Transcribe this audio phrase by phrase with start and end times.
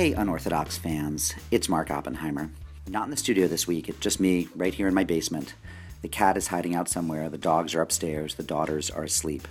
[0.00, 2.50] Hey, unorthodox fans, it's Mark Oppenheimer.
[2.88, 5.52] Not in the studio this week, it's just me right here in my basement.
[6.00, 9.46] The cat is hiding out somewhere, the dogs are upstairs, the daughters are asleep.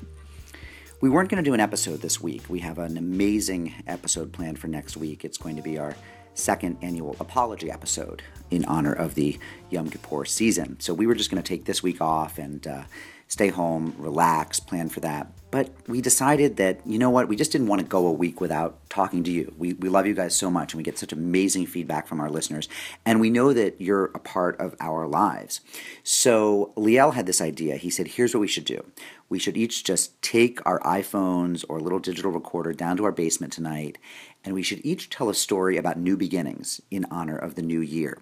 [1.01, 2.49] We weren't going to do an episode this week.
[2.49, 5.23] We have an amazing episode planned for next week.
[5.23, 5.95] It's going to be our
[6.33, 9.37] second annual apology episode in honor of the
[9.69, 10.79] Yom Kippur season.
[10.79, 12.83] So we were just going to take this week off and uh,
[13.27, 15.31] stay home, relax, plan for that.
[15.51, 18.39] But we decided that, you know what, we just didn't want to go a week
[18.39, 19.53] without talking to you.
[19.57, 22.29] We, we love you guys so much and we get such amazing feedback from our
[22.29, 22.69] listeners.
[23.05, 25.61] And we know that you're a part of our lives.
[26.03, 27.77] So Liel had this idea.
[27.77, 28.85] He said, here's what we should do.
[29.27, 33.53] We should each just take our iPhones or little digital recorder down to our basement
[33.53, 33.97] tonight
[34.43, 37.81] and we should each tell a story about new beginnings in honor of the new
[37.81, 38.19] year.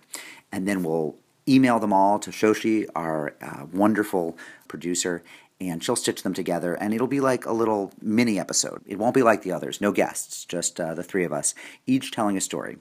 [0.52, 1.16] And then we'll
[1.48, 5.24] email them all to Shoshi, our uh, wonderful producer,
[5.60, 6.74] and she'll stitch them together.
[6.74, 8.82] And it'll be like a little mini episode.
[8.86, 11.56] It won't be like the others, no guests, just uh, the three of us,
[11.86, 12.78] each telling a story.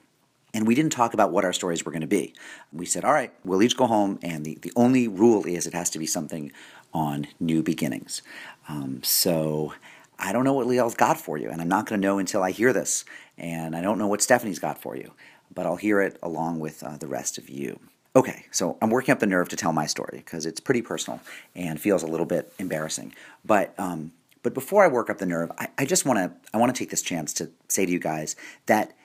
[0.53, 2.33] And we didn't talk about what our stories were going to be.
[2.71, 5.73] We said, all right, we'll each go home, and the, the only rule is it
[5.73, 6.51] has to be something
[6.93, 8.21] on new beginnings.
[8.69, 9.73] Um, so
[10.17, 12.41] I don't know what Liel's got for you, and I'm not going to know until
[12.41, 13.05] I hear this.
[13.37, 15.13] And I don't know what Stephanie's got for you,
[15.53, 17.79] but I'll hear it along with uh, the rest of you.
[18.17, 21.21] Okay, so I'm working up the nerve to tell my story because it's pretty personal
[21.53, 23.13] and feels a little bit embarrassing.
[23.45, 26.57] But um, but before I work up the nerve, I, I just want to I
[26.57, 28.97] want to take this chance to say to you guys that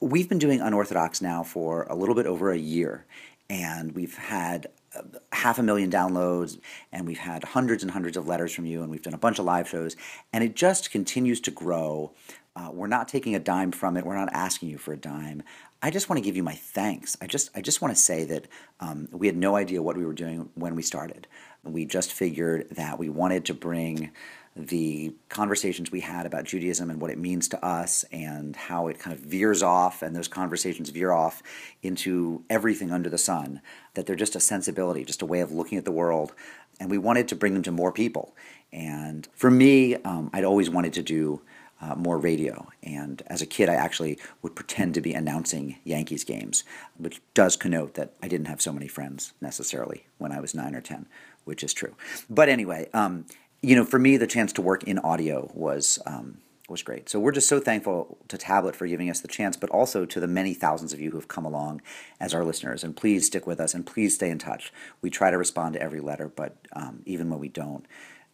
[0.00, 3.06] we've been doing unorthodox now for a little bit over a year,
[3.48, 6.58] and we've had uh, half a million downloads
[6.90, 9.38] and we've had hundreds and hundreds of letters from you and we've done a bunch
[9.38, 9.94] of live shows
[10.32, 12.10] and it just continues to grow
[12.58, 14.04] uh, we're not taking a dime from it.
[14.04, 15.42] We're not asking you for a dime.
[15.80, 17.16] I just want to give you my thanks.
[17.20, 18.48] I just I just want to say that
[18.80, 21.28] um, we had no idea what we were doing when we started.
[21.62, 24.10] We just figured that we wanted to bring
[24.56, 28.98] the conversations we had about Judaism and what it means to us and how it
[28.98, 31.44] kind of veers off and those conversations veer off
[31.84, 33.60] into everything under the sun
[33.94, 36.32] that they're just a sensibility just a way of looking at the world
[36.80, 38.34] and we wanted to bring them to more people
[38.72, 41.40] and for me um, i'd always wanted to do
[41.80, 42.68] uh, more radio.
[42.82, 46.64] And as a kid, I actually would pretend to be announcing Yankees games,
[46.96, 50.74] which does connote that I didn't have so many friends necessarily when I was nine
[50.74, 51.06] or 10,
[51.44, 51.94] which is true.
[52.28, 53.26] But anyway, um,
[53.62, 55.98] you know, for me, the chance to work in audio was.
[56.06, 56.38] Um,
[56.68, 57.08] was great.
[57.08, 60.20] So we're just so thankful to Tablet for giving us the chance, but also to
[60.20, 61.80] the many thousands of you who have come along
[62.20, 62.84] as our listeners.
[62.84, 64.70] And please stick with us and please stay in touch.
[65.00, 67.86] We try to respond to every letter, but um, even when we don't,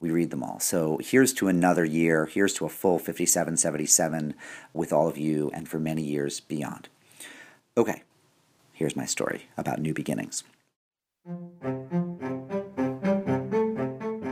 [0.05, 0.61] we read them all.
[0.61, 2.27] So here's to another year.
[2.27, 4.35] Here's to a full 5777
[4.75, 6.91] with all of you and for many years beyond.
[7.75, 8.03] Okay,
[8.75, 10.45] here's my story about new beginnings.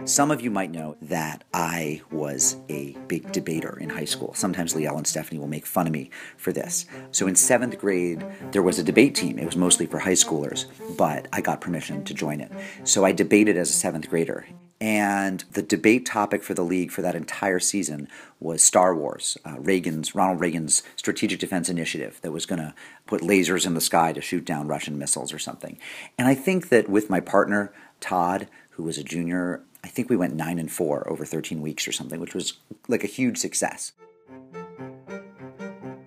[0.04, 4.34] Some of you might know that I was a big debater in high school.
[4.34, 6.84] Sometimes Liel and Stephanie will make fun of me for this.
[7.12, 9.38] So in seventh grade, there was a debate team.
[9.38, 10.66] It was mostly for high schoolers,
[10.98, 12.52] but I got permission to join it.
[12.84, 14.44] So I debated as a seventh grader.
[14.82, 18.08] And the debate topic for the league for that entire season
[18.40, 22.74] was Star Wars, uh, Reagan's Ronald Reagan's strategic defense initiative that was going to
[23.06, 25.78] put lasers in the sky to shoot down Russian missiles or something.
[26.18, 30.16] And I think that with my partner Todd, who was a junior, I think we
[30.16, 32.54] went nine and four over 13 weeks or something, which was
[32.88, 33.92] like a huge success.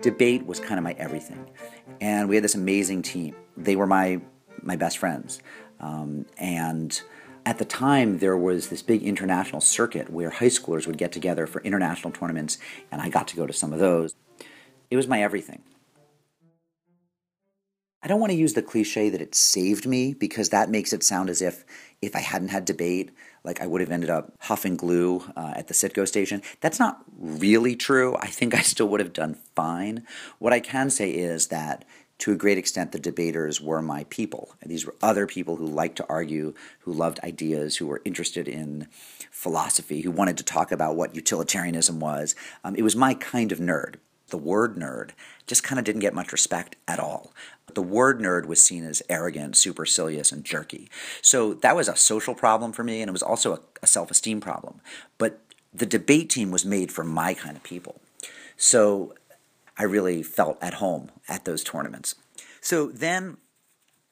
[0.01, 1.49] Debate was kind of my everything,
[2.01, 3.37] and we had this amazing team.
[3.55, 4.19] They were my
[4.61, 5.39] my best friends,
[5.79, 7.01] um, and
[7.45, 11.45] at the time, there was this big international circuit where high schoolers would get together
[11.45, 12.57] for international tournaments,
[12.91, 14.15] and I got to go to some of those.
[14.89, 15.61] It was my everything.
[18.01, 21.03] I don't want to use the cliche that it saved me because that makes it
[21.03, 21.65] sound as if
[22.03, 23.09] if I hadn't had debate,
[23.43, 26.43] like I would have ended up huffing glue uh, at the Citgo station.
[26.61, 28.15] That's not really true.
[28.17, 30.05] I think I still would have done fine.
[30.37, 31.83] What I can say is that
[32.19, 34.55] to a great extent, the debaters were my people.
[34.65, 38.87] These were other people who liked to argue, who loved ideas, who were interested in
[39.29, 42.35] philosophy, who wanted to talk about what utilitarianism was.
[42.63, 43.95] Um, it was my kind of nerd.
[44.29, 45.11] The word nerd
[45.45, 47.31] just kind of didn't get much respect at all.
[47.73, 50.89] The word nerd was seen as arrogant, supercilious, and jerky.
[51.21, 54.09] So that was a social problem for me, and it was also a, a self
[54.09, 54.79] esteem problem.
[55.17, 55.41] But
[55.73, 58.01] the debate team was made for my kind of people.
[58.57, 59.13] So
[59.77, 62.15] I really felt at home at those tournaments.
[62.61, 63.37] So then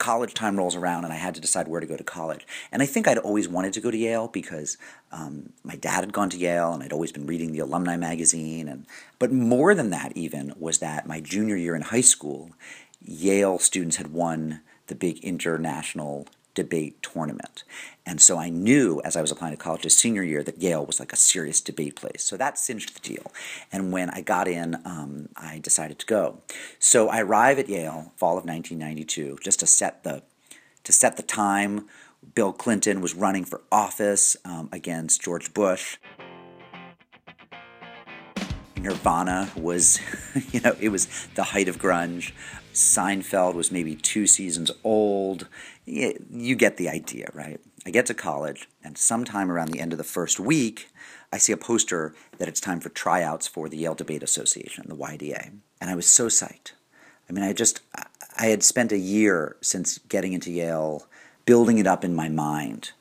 [0.03, 2.45] college time rolls around and I had to decide where to go to college.
[2.71, 4.77] And I think I'd always wanted to go to Yale because
[5.13, 8.67] um, my dad had gone to Yale and I'd always been reading the alumni magazine.
[8.67, 8.85] And
[9.17, 12.51] but more than that, even was that my junior year in high school,
[13.01, 17.63] Yale students had won the big international debate tournament.
[18.05, 20.85] And so I knew as I was applying to college his senior year that Yale
[20.85, 22.23] was like a serious debate place.
[22.23, 23.31] So that cinched the deal.
[23.71, 26.39] And when I got in, um, I decided to go.
[26.79, 30.23] So I arrive at Yale fall of 1992 just to set the
[30.83, 31.87] to set the time.
[32.35, 35.97] Bill Clinton was running for office um, against George Bush.
[38.77, 39.99] Nirvana was,
[40.51, 42.33] you know, it was the height of grunge.
[42.73, 45.47] Seinfeld was maybe two seasons old.
[45.85, 47.59] You get the idea, right?
[47.85, 50.89] I get to college, and sometime around the end of the first week,
[51.31, 54.95] I see a poster that it's time for tryouts for the Yale Debate Association, the
[54.95, 55.51] YDA.
[55.81, 56.71] And I was so psyched.
[57.29, 57.81] I mean, I just,
[58.37, 61.07] I had spent a year since getting into Yale
[61.45, 62.91] building it up in my mind.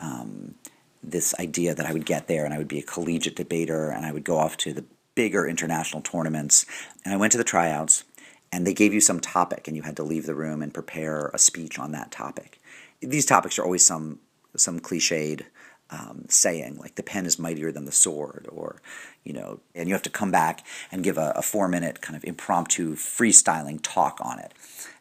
[0.00, 0.54] Um,
[1.02, 4.04] this idea that I would get there and I would be a collegiate debater and
[4.04, 4.84] I would go off to the
[5.14, 6.66] bigger international tournaments.
[7.04, 8.04] And I went to the tryouts,
[8.52, 11.30] and they gave you some topic, and you had to leave the room and prepare
[11.34, 12.60] a speech on that topic.
[13.00, 14.20] These topics are always some
[14.56, 15.44] some cliched
[15.90, 18.80] um, saying, like the pen is mightier than the sword, or
[19.24, 22.16] you know, and you have to come back and give a, a four minute kind
[22.16, 24.52] of impromptu freestyling talk on it.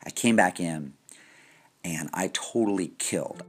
[0.06, 0.94] I came back in,
[1.84, 3.44] and I totally killed.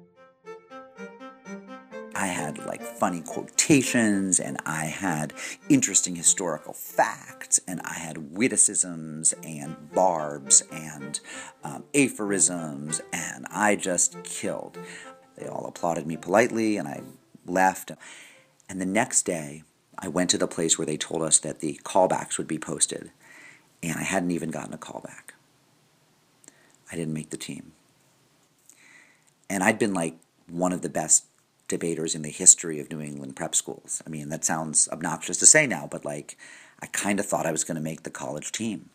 [2.19, 5.33] I had like funny quotations and I had
[5.69, 11.21] interesting historical facts and I had witticisms and barbs and
[11.63, 14.77] um, aphorisms and I just killed.
[15.37, 17.03] They all applauded me politely and I
[17.47, 17.93] left.
[18.69, 19.63] And the next day,
[19.97, 23.13] I went to the place where they told us that the callbacks would be posted
[23.81, 25.35] and I hadn't even gotten a callback.
[26.91, 27.75] I didn't make the team.
[29.49, 30.17] And I'd been like
[30.49, 31.25] one of the best
[31.69, 34.03] debaters in the history of New England prep schools.
[34.07, 36.37] I mean, that sounds obnoxious to say now, but like,
[36.81, 38.91] I kind of thought I was going to make the college team.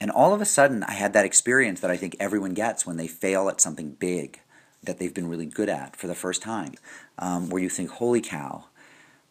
[0.00, 2.96] And all of a sudden, I had that experience that I think everyone gets when
[2.96, 4.40] they fail at something big
[4.82, 6.74] that they've been really good at for the first time,
[7.18, 8.64] um, where you think, holy cow,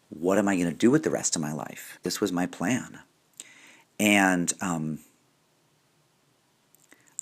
[0.08, 1.98] what am I going to do with the rest of my life?
[2.02, 3.00] This was my plan.
[4.00, 5.00] And um,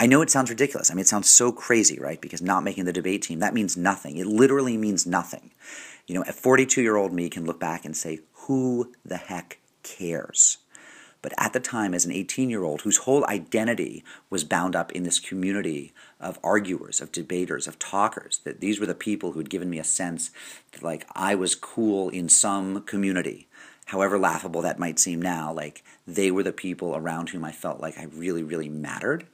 [0.00, 0.90] I know it sounds ridiculous.
[0.90, 2.18] I mean, it sounds so crazy, right?
[2.18, 4.16] Because not making the debate team, that means nothing.
[4.16, 5.50] It literally means nothing.
[6.06, 9.58] You know, a 42 year old me can look back and say, who the heck
[9.82, 10.56] cares?
[11.20, 14.90] But at the time, as an 18 year old whose whole identity was bound up
[14.92, 19.38] in this community of arguers, of debaters, of talkers, that these were the people who
[19.38, 20.30] had given me a sense
[20.72, 23.48] that, like, I was cool in some community,
[23.84, 27.80] however laughable that might seem now, like, they were the people around whom I felt
[27.80, 29.26] like I really, really mattered.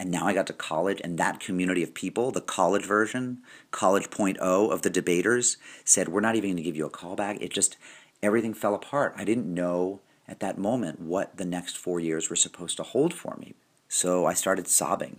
[0.00, 4.08] And now I got to college, and that community of people, the college version, college
[4.08, 7.36] point of the debaters, said, We're not even going to give you a callback.
[7.42, 7.76] It just,
[8.22, 9.12] everything fell apart.
[9.18, 13.12] I didn't know at that moment what the next four years were supposed to hold
[13.12, 13.52] for me.
[13.88, 15.18] So I started sobbing.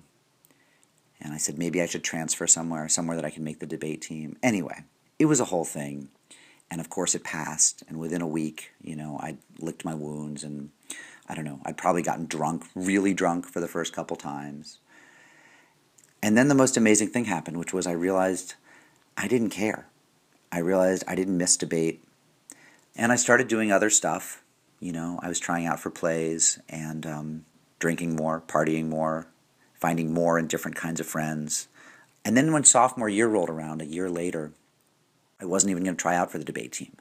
[1.21, 4.01] And I said, maybe I should transfer somewhere, somewhere that I can make the debate
[4.01, 4.37] team.
[4.41, 4.85] Anyway,
[5.19, 6.09] it was a whole thing.
[6.71, 7.83] And of course, it passed.
[7.87, 10.71] And within a week, you know, I licked my wounds and
[11.27, 14.79] I don't know, I'd probably gotten drunk, really drunk for the first couple times.
[16.21, 18.55] And then the most amazing thing happened, which was I realized
[19.17, 19.87] I didn't care.
[20.51, 22.03] I realized I didn't miss debate.
[22.95, 24.43] And I started doing other stuff.
[24.79, 27.45] You know, I was trying out for plays and um,
[27.79, 29.27] drinking more, partying more,
[29.73, 31.67] finding more and different kinds of friends.
[32.23, 34.51] And then when sophomore year rolled around, a year later,
[35.39, 36.95] I wasn't even going to try out for the debate team.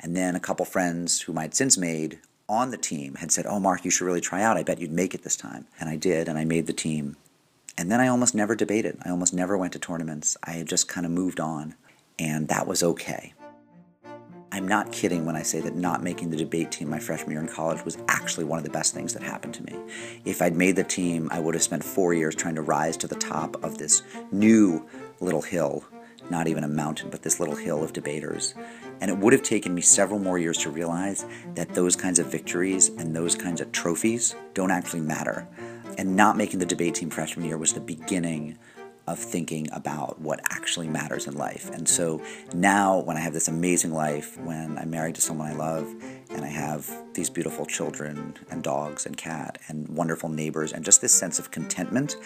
[0.00, 3.58] And then a couple friends whom I'd since made on the team had said, Oh,
[3.58, 4.56] Mark, you should really try out.
[4.56, 5.66] I bet you'd make it this time.
[5.80, 7.16] And I did, and I made the team.
[7.78, 8.98] And then I almost never debated.
[9.04, 10.36] I almost never went to tournaments.
[10.42, 11.74] I had just kind of moved on,
[12.18, 13.34] and that was okay.
[14.52, 17.40] I'm not kidding when I say that not making the debate team my freshman year
[17.40, 19.76] in college was actually one of the best things that happened to me.
[20.24, 23.08] If I'd made the team, I would have spent four years trying to rise to
[23.08, 24.86] the top of this new
[25.20, 25.84] little hill
[26.30, 28.54] not even a mountain, but this little hill of debaters.
[29.00, 32.26] And it would have taken me several more years to realize that those kinds of
[32.26, 35.46] victories and those kinds of trophies don't actually matter.
[35.98, 38.58] And not making the debate team freshman year was the beginning
[39.06, 41.70] of thinking about what actually matters in life.
[41.70, 42.20] And so
[42.52, 45.88] now, when I have this amazing life, when I'm married to someone I love,
[46.30, 51.00] and I have these beautiful children and dogs and cat and wonderful neighbors, and just
[51.00, 52.16] this sense of contentment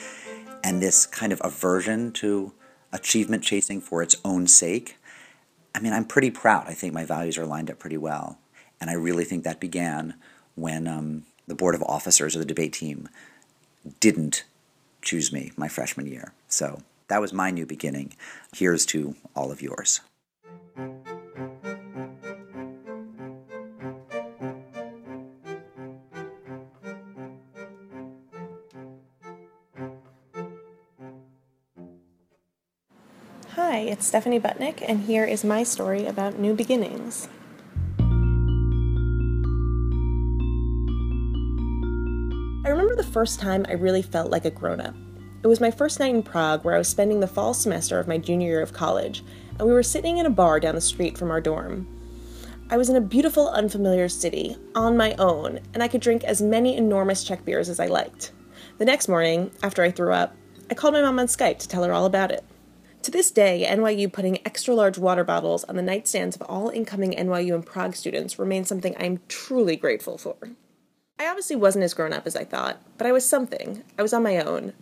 [0.65, 2.53] and this kind of aversion to
[2.93, 4.97] achievement chasing for its own sake,
[5.75, 6.67] I mean, I'm pretty proud.
[6.67, 8.39] I think my values are lined up pretty well.
[8.81, 10.15] And I really think that began
[10.55, 13.09] when um, the board of officers of the debate team
[14.01, 14.45] didn't
[15.03, 16.33] choose me my freshman year.
[16.49, 18.15] So that was my new beginning.
[18.55, 20.01] Here's to all of yours.
[33.57, 37.27] Hi, it's Stephanie Butnick, and here is my story about new beginnings.
[42.65, 44.95] I remember the first time I really felt like a grown up.
[45.43, 48.07] It was my first night in Prague where I was spending the fall semester of
[48.07, 49.25] my junior year of college,
[49.59, 51.89] and we were sitting in a bar down the street from our dorm.
[52.71, 56.41] I was in a beautiful, unfamiliar city, on my own, and I could drink as
[56.41, 58.31] many enormous Czech beers as I liked.
[58.79, 60.37] The next morning, after I threw up,
[60.71, 62.45] I called my mom on Skype to tell her all about it.
[63.03, 67.13] To this day, NYU putting extra large water bottles on the nightstands of all incoming
[67.13, 70.37] NYU and Prague students remains something I'm truly grateful for.
[71.19, 73.85] I obviously wasn't as grown up as I thought, but I was something.
[73.99, 74.75] I was on my own.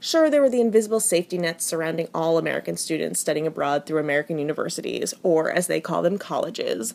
[0.00, 4.38] Sure, there were the invisible safety nets surrounding all American students studying abroad through American
[4.40, 6.94] universities, or as they call them, colleges,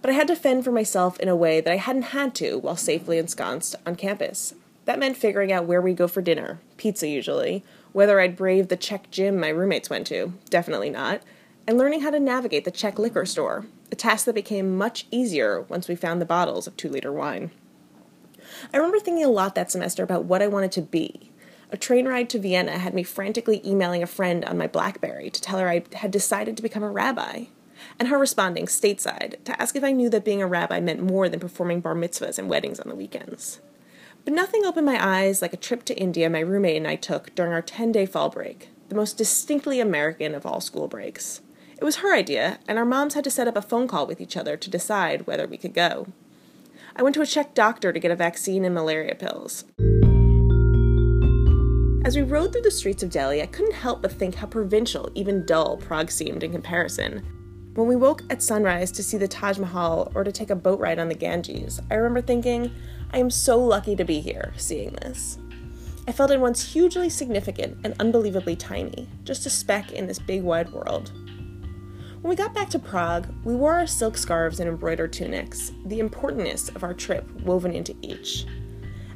[0.00, 2.58] but I had to fend for myself in a way that I hadn't had to
[2.58, 4.54] while safely ensconced on campus.
[4.84, 8.76] That meant figuring out where we'd go for dinner, pizza usually, whether I'd brave the
[8.76, 11.22] Czech gym my roommates went to, definitely not,
[11.64, 15.62] and learning how to navigate the Czech liquor store, a task that became much easier
[15.62, 17.52] once we found the bottles of two liter wine.
[18.72, 21.30] I remember thinking a lot that semester about what I wanted to be.
[21.70, 25.40] A train ride to Vienna had me frantically emailing a friend on my Blackberry to
[25.40, 27.44] tell her I had decided to become a rabbi,
[28.00, 31.28] and her responding stateside to ask if I knew that being a rabbi meant more
[31.28, 33.60] than performing bar mitzvahs and weddings on the weekends.
[34.24, 37.34] But nothing opened my eyes like a trip to India my roommate and I took
[37.34, 41.42] during our 10 day fall break, the most distinctly American of all school breaks.
[41.76, 44.20] It was her idea, and our moms had to set up a phone call with
[44.20, 46.06] each other to decide whether we could go.
[46.96, 49.64] I went to a Czech doctor to get a vaccine and malaria pills.
[52.04, 55.10] As we rode through the streets of Delhi, I couldn't help but think how provincial,
[55.14, 57.43] even dull, Prague seemed in comparison.
[57.74, 60.78] When we woke at sunrise to see the Taj Mahal or to take a boat
[60.78, 62.72] ride on the Ganges, I remember thinking,
[63.12, 65.38] I am so lucky to be here, seeing this.
[66.06, 70.44] I felt at once hugely significant and unbelievably tiny, just a speck in this big
[70.44, 71.10] wide world.
[72.20, 75.98] When we got back to Prague, we wore our silk scarves and embroidered tunics, the
[75.98, 78.46] importantness of our trip woven into each.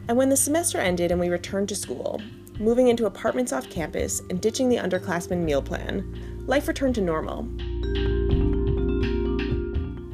[0.09, 2.21] And when the semester ended and we returned to school,
[2.59, 7.49] moving into apartments off campus and ditching the underclassmen meal plan, life returned to normal.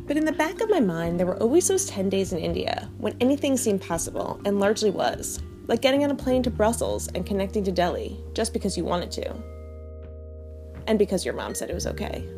[0.07, 2.91] But in the back of my mind, there were always those 10 days in India
[2.99, 7.25] when anything seemed possible, and largely was, like getting on a plane to Brussels and
[7.25, 9.35] connecting to Delhi just because you wanted to.
[10.87, 12.29] And because your mom said it was okay.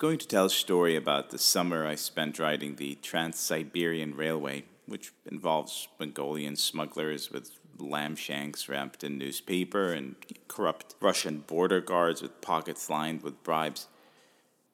[0.00, 4.64] Going to tell a story about the summer I spent riding the Trans Siberian Railway,
[4.86, 10.14] which involves Mongolian smugglers with lamb shanks wrapped in newspaper and
[10.48, 13.88] corrupt Russian border guards with pockets lined with bribes.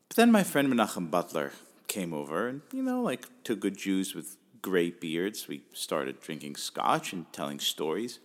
[0.09, 1.50] But then my friend Menachem Butler
[1.88, 6.54] came over, and you know, like two good Jews with gray beards, we started drinking
[6.54, 8.21] scotch and telling stories.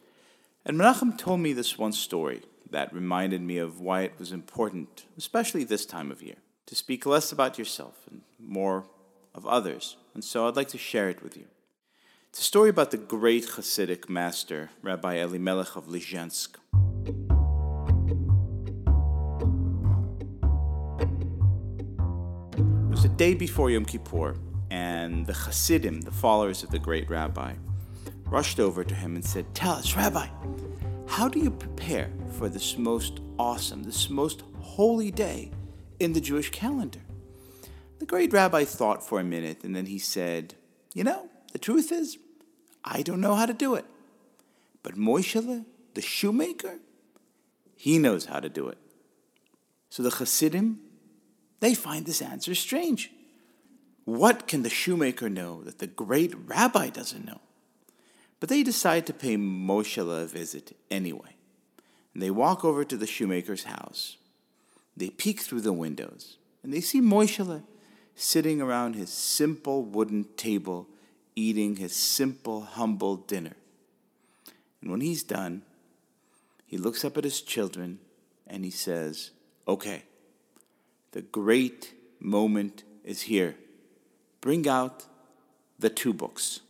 [0.63, 5.05] And Menachem told me this one story that reminded me of why it was important,
[5.17, 8.85] especially this time of year to speak less about yourself and more
[9.33, 11.45] of others, and so I'd like to share it with you.
[12.29, 16.55] It's a story about the great Hasidic master, Rabbi Elimelech of Lizhensk.
[22.57, 24.35] It was the day before Yom Kippur,
[24.69, 27.53] and the Hasidim, the followers of the great rabbi,
[28.27, 30.27] rushed over to him and said, Tell us, Rabbi,
[31.07, 35.51] how do you prepare for this most awesome, this most holy day
[36.01, 37.01] in the Jewish calendar.
[37.99, 40.55] The great rabbi thought for a minute and then he said,
[40.95, 42.17] You know, the truth is,
[42.83, 43.85] I don't know how to do it.
[44.81, 46.79] But Moishe, the shoemaker,
[47.75, 48.79] he knows how to do it.
[49.89, 50.79] So the Hasidim,
[51.59, 53.11] they find this answer strange.
[54.05, 57.41] What can the shoemaker know that the great rabbi doesn't know?
[58.39, 61.35] But they decide to pay Moshe a visit anyway.
[62.15, 64.17] And they walk over to the shoemaker's house.
[64.95, 67.63] They peek through the windows and they see Moishe
[68.15, 70.87] sitting around his simple wooden table
[71.35, 73.55] eating his simple, humble dinner.
[74.81, 75.63] And when he's done,
[76.65, 77.99] he looks up at his children
[78.47, 79.31] and he says,
[79.67, 80.03] Okay,
[81.11, 83.55] the great moment is here.
[84.41, 85.05] Bring out
[85.79, 86.61] the two books.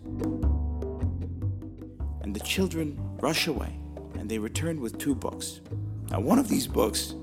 [2.22, 3.78] And the children rush away
[4.18, 5.62] and they return with two books.
[6.10, 7.16] Now, one of these books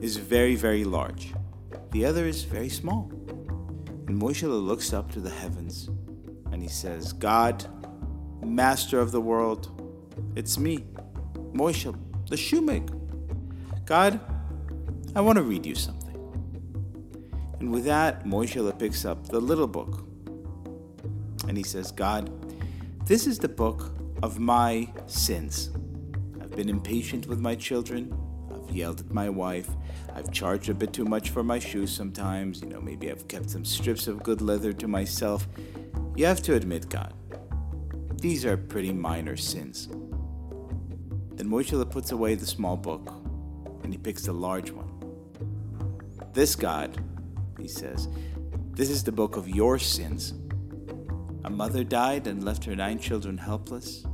[0.00, 1.32] is very, very large.
[1.92, 3.10] The other is very small.
[4.06, 5.88] And Moshe looks up to the heavens
[6.52, 7.64] and he says, God,
[8.44, 9.80] master of the world,
[10.36, 10.84] it's me,
[11.52, 11.94] Moshe,
[12.28, 12.94] the shoemaker.
[13.84, 14.20] God,
[15.14, 16.16] I want to read you something.
[17.58, 20.06] And with that, Moishe picks up the little book.
[21.48, 22.30] And he says, God,
[23.06, 23.92] this is the book
[24.22, 25.70] of my sins.
[26.40, 28.16] I've been impatient with my children.
[28.70, 29.68] Yelled at my wife.
[30.14, 32.60] I've charged a bit too much for my shoes sometimes.
[32.62, 35.48] You know, maybe I've kept some strips of good leather to myself.
[36.16, 37.14] You have to admit, God,
[38.20, 39.88] these are pretty minor sins.
[41.32, 43.12] Then Moishe puts away the small book
[43.82, 44.88] and he picks the large one.
[46.32, 47.02] This God,
[47.58, 48.08] he says,
[48.72, 50.34] this is the book of your sins.
[51.44, 54.04] A mother died and left her nine children helpless.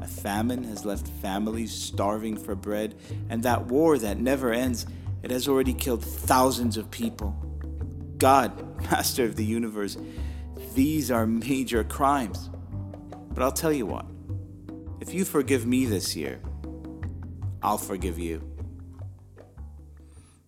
[0.00, 2.94] A famine has left families starving for bread,
[3.28, 4.86] and that war that never ends,
[5.22, 7.30] it has already killed thousands of people.
[8.18, 9.96] God, Master of the universe,
[10.74, 12.50] these are major crimes.
[13.32, 14.06] But I'll tell you what
[15.00, 16.40] if you forgive me this year,
[17.62, 18.42] I'll forgive you.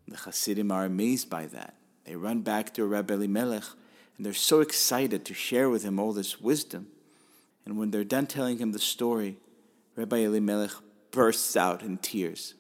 [0.08, 1.74] The Hasidim are amazed by that.
[2.04, 3.64] They run back to Rabbi Elimelech
[4.16, 6.88] and they're so excited to share with him all this wisdom.
[7.66, 9.37] And when they're done telling him the story,
[9.96, 10.70] Rabbi Elimelech
[11.11, 12.54] bursts out in tears.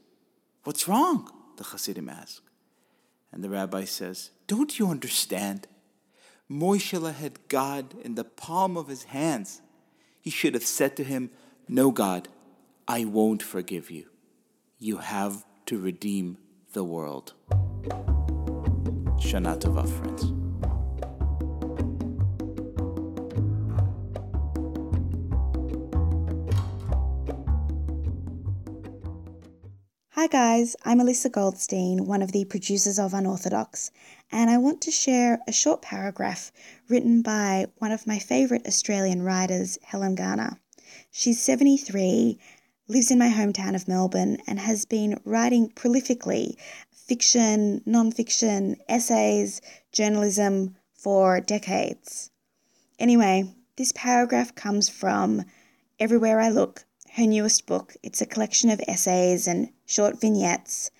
[0.64, 1.30] What's wrong?
[1.56, 2.42] The Hasidim ask.
[3.32, 5.68] And the rabbi says, Don't you understand?
[6.50, 9.62] Moishe had God in the palm of his hands.
[10.20, 11.30] He should have said to him,
[11.68, 12.28] No, God,
[12.88, 14.06] I won't forgive you.
[14.78, 16.38] You have to redeem
[16.72, 17.34] the world.
[19.18, 20.45] Shana Tova, friends.
[30.26, 33.92] Hi guys, I'm Alyssa Goldstein, one of the producers of Unorthodox,
[34.32, 36.50] and I want to share a short paragraph
[36.88, 40.58] written by one of my favourite Australian writers, Helen Garner.
[41.12, 42.40] She's 73,
[42.88, 46.56] lives in my hometown of Melbourne, and has been writing prolifically
[46.90, 49.60] fiction, non fiction, essays,
[49.92, 52.32] journalism for decades.
[52.98, 55.44] Anyway, this paragraph comes from
[56.00, 56.84] Everywhere I Look
[57.16, 57.94] her newest book.
[58.02, 60.90] It's a collection of essays and short vignettes,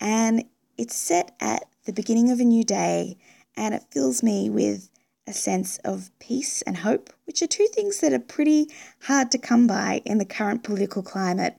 [0.00, 0.44] and
[0.78, 3.18] it's set at the beginning of a new day,
[3.54, 4.88] and it fills me with
[5.26, 8.70] a sense of peace and hope, which are two things that are pretty
[9.02, 11.56] hard to come by in the current political climate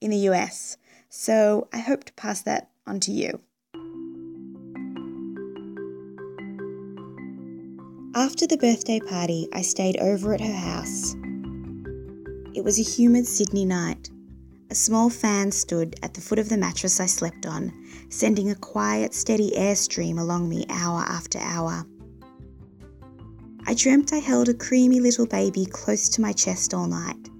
[0.00, 0.76] in the US.
[1.08, 3.40] So I hope to pass that on to you.
[8.14, 11.14] After the birthday party, I stayed over at her house.
[12.54, 14.10] It was a humid Sydney night.
[14.70, 17.72] A small fan stood at the foot of the mattress I slept on,
[18.10, 21.86] sending a quiet, steady airstream along me hour after hour.
[23.66, 27.30] I dreamt I held a creamy little baby close to my chest all night.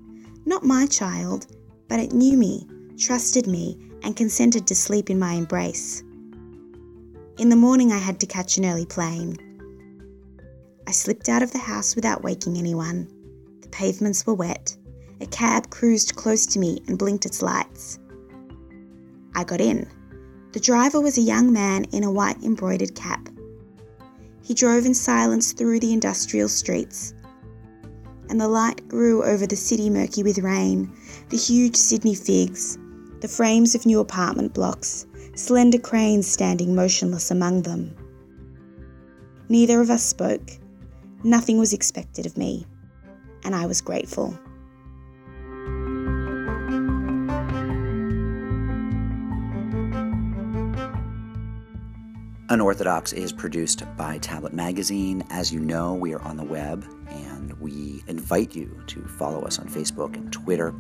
[0.47, 1.47] Not my child,
[1.89, 2.67] but it knew me,
[2.99, 6.03] trusted me, and consented to sleep in my embrace.
[7.39, 9.37] In the morning, I had to catch an early plane.
[10.87, 13.09] I slipped out of the house without waking anyone.
[13.61, 14.77] The pavements were wet.
[15.23, 18.01] A cab cruised close to me and blinked its lights.
[19.37, 19.89] I got in.
[20.51, 23.29] The driver was a young man in a white embroidered cap.
[24.43, 27.15] He drove in silence through the industrial streets.
[28.31, 30.93] And the light grew over the city murky with rain,
[31.29, 32.77] the huge Sydney figs,
[33.21, 35.07] the frames of new apartment blocks,
[35.37, 37.95] slender cranes standing motionless among them.
[39.49, 40.51] Neither of us spoke.
[41.23, 42.67] Nothing was expected of me,
[43.45, 44.37] and I was grateful.
[52.53, 55.25] Unorthodox is produced by Tablet Magazine.
[55.31, 59.59] As you know, we are on the web and we invite you to follow us
[59.59, 60.75] on Facebook and Twitter.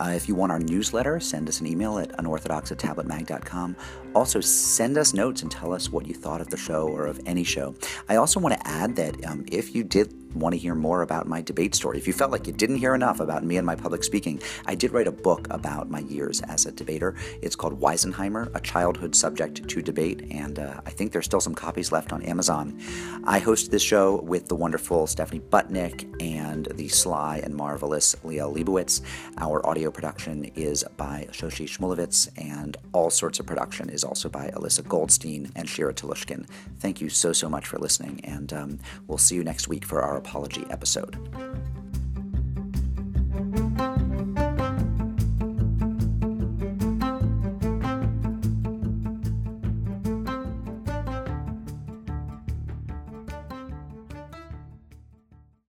[0.00, 3.76] Uh, if you want our newsletter, send us an email at unorthodox at tabletmag.com.
[4.16, 7.20] Also, send us notes and tell us what you thought of the show or of
[7.24, 7.72] any show.
[8.08, 11.26] I also want to add that um, if you did want to hear more about
[11.26, 13.76] my debate story, if you felt like you didn't hear enough about me and my
[13.76, 17.14] public speaking, I did write a book about my years as a debater.
[17.42, 21.54] It's called Wisenheimer, A Childhood Subject to Debate, and uh, I think there's still some
[21.54, 22.80] copies left on Amazon.
[23.24, 28.54] I host this show with the wonderful Stephanie Butnick and the sly and marvelous Liel
[28.54, 29.02] Leibovitz.
[29.38, 34.50] Our audio production is by Shoshi Shmulevitz, and all sorts of production is also by
[34.50, 36.46] Alyssa Goldstein and Shira Telushkin.
[36.78, 40.00] Thank you so, so much for listening, and um, we'll see you next week for
[40.00, 41.16] our apology episode.